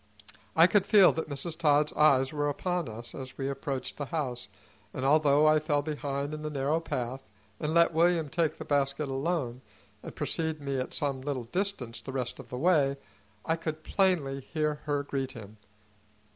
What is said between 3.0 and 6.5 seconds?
as we approached the house, and although I fell behind in the